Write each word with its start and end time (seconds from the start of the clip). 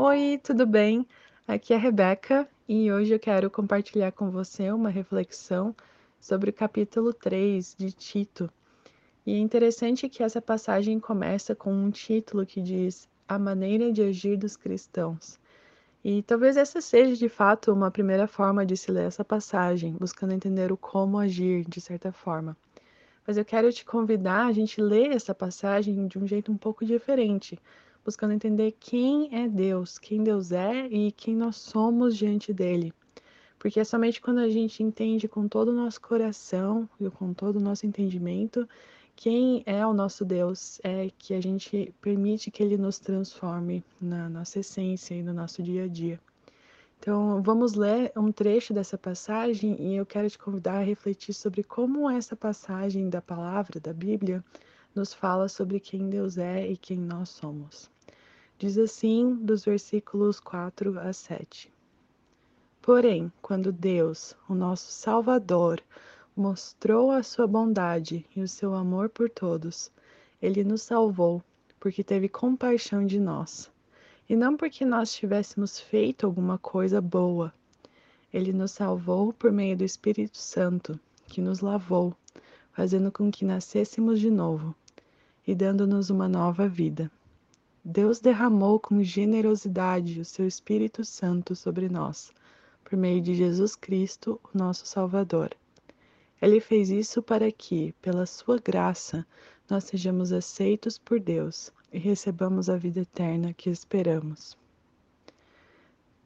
Oi, 0.00 0.38
tudo 0.44 0.64
bem? 0.64 1.04
Aqui 1.44 1.72
é 1.72 1.76
a 1.76 1.78
Rebeca 1.80 2.48
e 2.68 2.92
hoje 2.92 3.12
eu 3.12 3.18
quero 3.18 3.50
compartilhar 3.50 4.12
com 4.12 4.30
você 4.30 4.70
uma 4.70 4.90
reflexão 4.90 5.74
sobre 6.20 6.50
o 6.50 6.52
capítulo 6.52 7.12
3 7.12 7.74
de 7.76 7.90
Tito. 7.90 8.48
E 9.26 9.34
é 9.34 9.38
interessante 9.38 10.08
que 10.08 10.22
essa 10.22 10.40
passagem 10.40 11.00
começa 11.00 11.52
com 11.52 11.74
um 11.74 11.90
título 11.90 12.46
que 12.46 12.60
diz 12.60 13.08
A 13.26 13.40
maneira 13.40 13.90
de 13.90 14.00
agir 14.02 14.36
dos 14.36 14.56
cristãos. 14.56 15.36
E 16.04 16.22
talvez 16.22 16.56
essa 16.56 16.80
seja 16.80 17.16
de 17.16 17.28
fato 17.28 17.72
uma 17.72 17.90
primeira 17.90 18.28
forma 18.28 18.64
de 18.64 18.76
se 18.76 18.92
ler 18.92 19.06
essa 19.06 19.24
passagem, 19.24 19.96
buscando 19.98 20.32
entender 20.32 20.70
o 20.70 20.76
como 20.76 21.18
agir 21.18 21.64
de 21.68 21.80
certa 21.80 22.12
forma. 22.12 22.56
Mas 23.26 23.36
eu 23.36 23.44
quero 23.44 23.72
te 23.72 23.84
convidar 23.84 24.46
a 24.46 24.52
gente 24.52 24.80
ler 24.80 25.10
essa 25.10 25.34
passagem 25.34 26.06
de 26.06 26.20
um 26.20 26.24
jeito 26.24 26.52
um 26.52 26.56
pouco 26.56 26.86
diferente 26.86 27.58
buscando 28.04 28.32
entender 28.32 28.74
quem 28.78 29.28
é 29.32 29.48
Deus, 29.48 29.98
quem 29.98 30.22
Deus 30.22 30.52
é 30.52 30.86
e 30.86 31.12
quem 31.12 31.36
nós 31.36 31.56
somos 31.56 32.16
diante 32.16 32.52
dele. 32.52 32.92
Porque 33.58 33.80
é 33.80 33.84
somente 33.84 34.20
quando 34.20 34.38
a 34.38 34.48
gente 34.48 34.82
entende 34.82 35.26
com 35.26 35.48
todo 35.48 35.68
o 35.68 35.74
nosso 35.74 36.00
coração 36.00 36.88
e 37.00 37.10
com 37.10 37.34
todo 37.34 37.56
o 37.56 37.60
nosso 37.60 37.86
entendimento 37.86 38.68
quem 39.20 39.64
é 39.66 39.84
o 39.84 39.92
nosso 39.92 40.24
Deus, 40.24 40.80
é 40.84 41.10
que 41.18 41.34
a 41.34 41.40
gente 41.40 41.92
permite 42.00 42.52
que 42.52 42.62
ele 42.62 42.76
nos 42.76 43.00
transforme 43.00 43.82
na 44.00 44.28
nossa 44.28 44.60
essência 44.60 45.12
e 45.12 45.24
no 45.24 45.32
nosso 45.34 45.60
dia 45.60 45.86
a 45.86 45.88
dia. 45.88 46.20
Então, 47.00 47.42
vamos 47.42 47.74
ler 47.74 48.12
um 48.16 48.30
trecho 48.30 48.72
dessa 48.72 48.96
passagem 48.96 49.76
e 49.80 49.96
eu 49.96 50.06
quero 50.06 50.30
te 50.30 50.38
convidar 50.38 50.78
a 50.78 50.84
refletir 50.84 51.32
sobre 51.32 51.64
como 51.64 52.08
essa 52.08 52.36
passagem 52.36 53.10
da 53.10 53.20
palavra, 53.20 53.80
da 53.80 53.92
Bíblia, 53.92 54.44
nos 54.98 55.14
fala 55.14 55.48
sobre 55.48 55.78
quem 55.78 56.10
Deus 56.10 56.38
é 56.38 56.66
e 56.66 56.76
quem 56.76 56.98
nós 56.98 57.28
somos. 57.28 57.88
Diz 58.58 58.76
assim 58.76 59.32
dos 59.36 59.64
versículos 59.64 60.40
4 60.40 60.98
a 60.98 61.12
7. 61.12 61.72
Porém, 62.82 63.30
quando 63.40 63.70
Deus, 63.70 64.34
o 64.48 64.54
nosso 64.56 64.90
Salvador, 64.90 65.80
mostrou 66.34 67.12
a 67.12 67.22
sua 67.22 67.46
bondade 67.46 68.26
e 68.34 68.42
o 68.42 68.48
seu 68.48 68.74
amor 68.74 69.08
por 69.08 69.30
todos, 69.30 69.92
ele 70.42 70.64
nos 70.64 70.82
salvou, 70.82 71.40
porque 71.78 72.02
teve 72.02 72.28
compaixão 72.28 73.06
de 73.06 73.20
nós, 73.20 73.70
e 74.28 74.34
não 74.34 74.56
porque 74.56 74.84
nós 74.84 75.12
tivéssemos 75.12 75.78
feito 75.78 76.26
alguma 76.26 76.58
coisa 76.58 77.00
boa. 77.00 77.54
Ele 78.34 78.52
nos 78.52 78.72
salvou 78.72 79.32
por 79.32 79.52
meio 79.52 79.76
do 79.76 79.84
Espírito 79.84 80.38
Santo, 80.38 80.98
que 81.28 81.40
nos 81.40 81.60
lavou, 81.60 82.16
fazendo 82.72 83.12
com 83.12 83.30
que 83.30 83.44
nascêssemos 83.44 84.18
de 84.18 84.28
novo 84.28 84.74
e 85.48 85.54
dando-nos 85.54 86.10
uma 86.10 86.28
nova 86.28 86.68
vida. 86.68 87.10
Deus 87.82 88.20
derramou 88.20 88.78
com 88.78 89.02
generosidade 89.02 90.20
o 90.20 90.24
seu 90.24 90.46
Espírito 90.46 91.06
Santo 91.06 91.56
sobre 91.56 91.88
nós, 91.88 92.34
por 92.84 92.98
meio 92.98 93.22
de 93.22 93.34
Jesus 93.34 93.74
Cristo, 93.74 94.38
o 94.52 94.58
nosso 94.58 94.84
Salvador. 94.86 95.56
Ele 96.42 96.60
fez 96.60 96.90
isso 96.90 97.22
para 97.22 97.50
que, 97.50 97.94
pela 98.02 98.26
sua 98.26 98.58
graça, 98.58 99.26
nós 99.70 99.84
sejamos 99.84 100.34
aceitos 100.34 100.98
por 100.98 101.18
Deus 101.18 101.72
e 101.90 101.98
recebamos 101.98 102.68
a 102.68 102.76
vida 102.76 103.00
eterna 103.00 103.54
que 103.54 103.70
esperamos. 103.70 104.54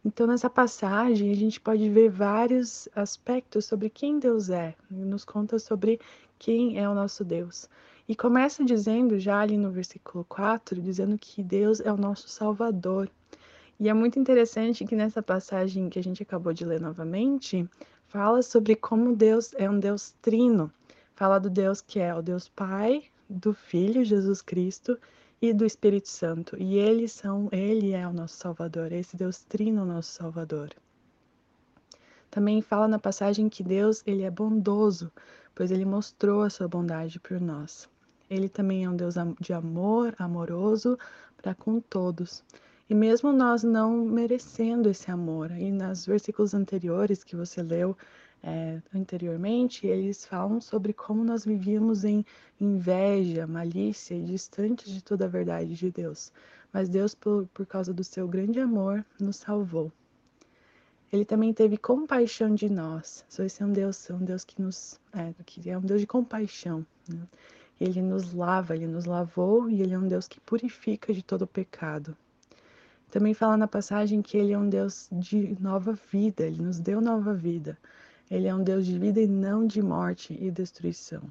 Então, 0.04 0.26
nessa 0.26 0.50
passagem, 0.50 1.30
a 1.30 1.36
gente 1.36 1.60
pode 1.60 1.88
ver 1.88 2.10
vários 2.10 2.88
aspectos 2.92 3.66
sobre 3.66 3.88
quem 3.88 4.18
Deus 4.18 4.50
é, 4.50 4.74
nos 4.90 5.24
conta 5.24 5.60
sobre 5.60 6.00
quem 6.40 6.76
é 6.76 6.88
o 6.88 6.94
nosso 6.94 7.24
Deus. 7.24 7.68
E 8.12 8.14
começa 8.14 8.62
dizendo, 8.62 9.18
já 9.18 9.40
ali 9.40 9.56
no 9.56 9.70
versículo 9.70 10.22
4, 10.28 10.82
dizendo 10.82 11.16
que 11.16 11.42
Deus 11.42 11.80
é 11.80 11.90
o 11.90 11.96
nosso 11.96 12.28
Salvador. 12.28 13.10
E 13.80 13.88
é 13.88 13.94
muito 13.94 14.18
interessante 14.18 14.84
que 14.84 14.94
nessa 14.94 15.22
passagem 15.22 15.88
que 15.88 15.98
a 15.98 16.02
gente 16.02 16.22
acabou 16.22 16.52
de 16.52 16.62
ler 16.62 16.78
novamente, 16.78 17.66
fala 18.08 18.42
sobre 18.42 18.76
como 18.76 19.16
Deus 19.16 19.54
é 19.54 19.70
um 19.70 19.80
Deus 19.80 20.14
trino. 20.20 20.70
Fala 21.14 21.40
do 21.40 21.48
Deus 21.48 21.80
que 21.80 22.00
é 22.00 22.14
o 22.14 22.20
Deus 22.20 22.50
Pai, 22.50 23.04
do 23.30 23.54
Filho 23.54 24.04
Jesus 24.04 24.42
Cristo 24.42 24.98
e 25.40 25.54
do 25.54 25.64
Espírito 25.64 26.10
Santo. 26.10 26.54
E 26.60 26.76
eles 26.76 27.12
são, 27.12 27.48
ele 27.50 27.92
é 27.92 28.06
o 28.06 28.12
nosso 28.12 28.36
Salvador, 28.36 28.92
esse 28.92 29.16
Deus 29.16 29.38
trino, 29.38 29.84
o 29.84 29.86
nosso 29.86 30.12
Salvador. 30.12 30.68
Também 32.30 32.60
fala 32.60 32.86
na 32.86 32.98
passagem 32.98 33.48
que 33.48 33.62
Deus, 33.62 34.02
ele 34.06 34.22
é 34.22 34.30
bondoso, 34.30 35.10
pois 35.54 35.70
ele 35.70 35.86
mostrou 35.86 36.42
a 36.42 36.50
sua 36.50 36.68
bondade 36.68 37.18
por 37.18 37.40
nós. 37.40 37.90
Ele 38.32 38.48
também 38.48 38.84
é 38.84 38.88
um 38.88 38.96
Deus 38.96 39.14
de 39.38 39.52
amor, 39.52 40.14
amoroso 40.18 40.98
para 41.36 41.54
com 41.54 41.80
todos. 41.80 42.42
E 42.88 42.94
mesmo 42.94 43.30
nós 43.30 43.62
não 43.62 44.06
merecendo 44.06 44.88
esse 44.88 45.10
amor, 45.10 45.50
e 45.50 45.70
nos 45.70 46.06
versículos 46.06 46.54
anteriores 46.54 47.22
que 47.22 47.36
você 47.36 47.62
leu 47.62 47.94
é, 48.42 48.80
anteriormente, 48.94 49.86
eles 49.86 50.24
falam 50.24 50.62
sobre 50.62 50.94
como 50.94 51.22
nós 51.22 51.44
vivíamos 51.44 52.04
em 52.04 52.24
inveja, 52.58 53.46
malícia 53.46 54.14
e 54.14 54.22
distantes 54.22 54.90
de 54.90 55.04
toda 55.04 55.26
a 55.26 55.28
verdade 55.28 55.74
de 55.74 55.90
Deus. 55.90 56.32
Mas 56.72 56.88
Deus, 56.88 57.14
por, 57.14 57.46
por 57.48 57.66
causa 57.66 57.92
do 57.92 58.02
seu 58.02 58.26
grande 58.26 58.58
amor, 58.58 59.04
nos 59.20 59.36
salvou. 59.36 59.92
Ele 61.12 61.26
também 61.26 61.52
teve 61.52 61.76
compaixão 61.76 62.54
de 62.54 62.70
nós. 62.70 63.26
Só 63.28 63.42
esse 63.42 63.62
é 63.62 63.66
um 63.66 63.72
Deus, 63.72 64.08
é 64.08 64.14
um 64.14 64.24
Deus 64.24 64.42
que 64.42 64.62
nos, 64.62 64.98
é, 65.12 65.34
que 65.44 65.68
é 65.68 65.76
um 65.76 65.82
Deus 65.82 66.00
de 66.00 66.06
compaixão. 66.06 66.86
Né? 67.06 67.20
Ele 67.82 68.00
nos 68.00 68.32
lava, 68.32 68.76
ele 68.76 68.86
nos 68.86 69.06
lavou 69.06 69.68
e 69.68 69.82
ele 69.82 69.92
é 69.92 69.98
um 69.98 70.06
Deus 70.06 70.28
que 70.28 70.38
purifica 70.38 71.12
de 71.12 71.22
todo 71.22 71.46
pecado. 71.48 72.16
Também 73.10 73.34
fala 73.34 73.56
na 73.56 73.66
passagem 73.66 74.22
que 74.22 74.36
ele 74.38 74.52
é 74.52 74.58
um 74.58 74.68
Deus 74.68 75.08
de 75.10 75.56
nova 75.60 75.98
vida, 76.12 76.46
ele 76.46 76.62
nos 76.62 76.78
deu 76.78 77.00
nova 77.00 77.34
vida. 77.34 77.76
Ele 78.30 78.46
é 78.46 78.54
um 78.54 78.62
Deus 78.62 78.86
de 78.86 78.98
vida 78.98 79.20
e 79.20 79.26
não 79.26 79.66
de 79.66 79.82
morte 79.82 80.32
e 80.40 80.50
destruição. 80.50 81.22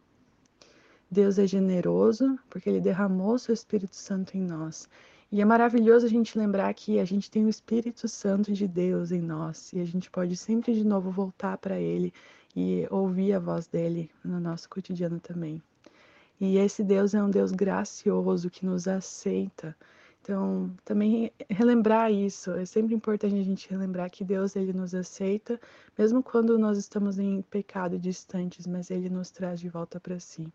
Deus 1.10 1.40
é 1.40 1.48
generoso 1.48 2.38
porque 2.50 2.70
ele 2.70 2.82
derramou 2.82 3.40
seu 3.40 3.54
Espírito 3.54 3.96
Santo 3.96 4.38
em 4.38 4.42
nós. 4.42 4.90
E 5.32 5.42
é 5.42 5.46
maravilhoso 5.46 6.06
a 6.06 6.10
gente 6.10 6.38
lembrar 6.38 6.74
que 6.74 7.00
a 7.00 7.06
gente 7.06 7.32
tem 7.32 7.46
o 7.46 7.50
Espírito 7.50 8.08
Santo 8.08 8.52
de 8.52 8.68
Deus 8.68 9.12
em 9.12 9.22
nós 9.22 9.72
e 9.72 9.80
a 9.80 9.86
gente 9.86 10.12
pode 10.12 10.36
sempre 10.36 10.74
de 10.74 10.84
novo 10.84 11.10
voltar 11.10 11.58
para 11.58 11.80
ele 11.80 12.14
e 12.54 12.86
ouvir 12.92 13.34
a 13.34 13.40
voz 13.40 13.68
dele 13.68 14.12
no 14.24 14.40
nosso 14.40 14.70
cotidiano 14.70 15.20
também. 15.20 15.64
E 16.42 16.58
esse 16.58 16.84
Deus 16.84 17.14
é 17.14 17.22
um 17.22 17.30
Deus 17.30 17.52
gracioso 17.52 18.50
que 18.50 18.66
nos 18.66 18.88
aceita. 18.88 19.78
Então, 20.24 20.76
também 20.84 21.32
relembrar 21.48 22.12
isso, 22.12 22.50
é 22.54 22.66
sempre 22.66 22.96
importante 22.96 23.36
a 23.36 23.44
gente 23.44 23.70
relembrar 23.70 24.10
que 24.10 24.24
Deus 24.24 24.56
ele 24.56 24.74
nos 24.74 24.96
aceita, 24.96 25.62
mesmo 25.96 26.24
quando 26.24 26.58
nós 26.58 26.80
estamos 26.80 27.20
em 27.20 27.44
pecado 27.44 28.00
distantes, 28.00 28.66
mas 28.66 28.90
ele 28.90 29.08
nos 29.08 29.30
traz 29.30 29.60
de 29.60 29.70
volta 29.70 30.00
para 30.00 30.20
si. 30.20 30.52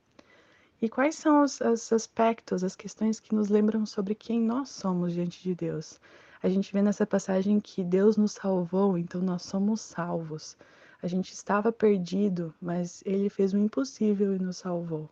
E 0.83 0.89
quais 0.89 1.15
são 1.15 1.45
os, 1.45 1.61
os, 1.61 1.93
aspectos, 1.93 2.65
as 2.65 2.75
questões 2.75 3.21
que 3.21 3.33
nos 3.33 3.49
lembram 3.49 3.87
sobre 3.87 4.17
quem 4.17 4.41
nós 4.41 4.71
somos 4.71 5.13
diante 5.13 5.41
de 5.41 5.55
Deus? 5.55 6.01
A 6.43 6.49
gente 6.49 6.73
vê 6.73 6.83
nessa 6.83 7.07
passagem 7.07 7.61
que 7.61 7.85
Deus 7.85 8.17
nos 8.17 8.33
salvou, 8.33 8.99
então 8.99 9.21
nós 9.21 9.43
somos 9.43 9.83
salvos. 9.83 10.57
A 11.01 11.07
gente 11.07 11.33
estava 11.33 11.71
perdido, 11.71 12.53
mas 12.61 13.05
Ele 13.07 13.31
fez 13.31 13.53
o 13.55 13.59
impossível 13.59 14.35
e 14.35 14.39
nos 14.41 14.57
salvou. 14.57 15.09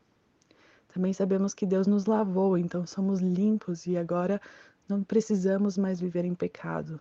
Também 0.94 1.12
sabemos 1.12 1.52
que 1.52 1.66
Deus 1.66 1.88
nos 1.88 2.06
lavou, 2.06 2.56
então 2.56 2.86
somos 2.86 3.18
limpos 3.18 3.84
e 3.84 3.98
agora 3.98 4.40
não 4.88 5.02
precisamos 5.02 5.76
mais 5.76 5.98
viver 5.98 6.24
em 6.24 6.36
pecado. 6.36 7.00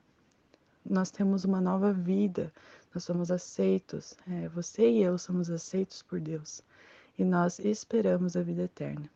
Nós 0.83 1.11
temos 1.11 1.45
uma 1.45 1.61
nova 1.61 1.93
vida, 1.93 2.51
nós 2.91 3.03
somos 3.03 3.29
aceitos. 3.29 4.17
É, 4.27 4.49
você 4.49 4.89
e 4.89 5.03
eu 5.03 5.15
somos 5.19 5.47
aceitos 5.47 6.01
por 6.01 6.19
Deus 6.19 6.63
e 7.19 7.23
nós 7.23 7.59
esperamos 7.59 8.35
a 8.35 8.41
vida 8.41 8.63
eterna. 8.63 9.07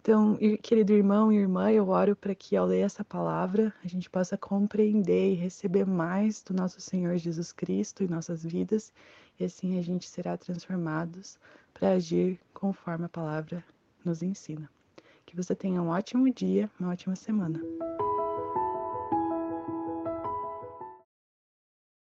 Então, 0.00 0.36
querido 0.64 0.92
irmão 0.92 1.30
e 1.32 1.36
irmã, 1.36 1.70
eu 1.70 1.88
oro 1.88 2.16
para 2.16 2.34
que 2.34 2.56
ao 2.56 2.66
ler 2.66 2.80
essa 2.80 3.04
palavra 3.04 3.72
a 3.84 3.86
gente 3.86 4.10
possa 4.10 4.36
compreender 4.36 5.30
e 5.30 5.34
receber 5.34 5.86
mais 5.86 6.42
do 6.42 6.52
nosso 6.52 6.80
Senhor 6.80 7.16
Jesus 7.18 7.52
Cristo 7.52 8.02
em 8.02 8.08
nossas 8.08 8.42
vidas 8.42 8.92
e 9.38 9.44
assim 9.44 9.78
a 9.78 9.82
gente 9.82 10.08
será 10.08 10.36
transformados 10.36 11.38
para 11.72 11.90
agir 11.90 12.40
conforme 12.52 13.04
a 13.04 13.08
palavra 13.08 13.64
nos 14.06 14.22
ensina. 14.22 14.70
Que 15.26 15.36
você 15.36 15.54
tenha 15.54 15.82
um 15.82 15.88
ótimo 15.88 16.32
dia, 16.32 16.70
uma 16.78 16.92
ótima 16.92 17.16
semana. 17.16 17.60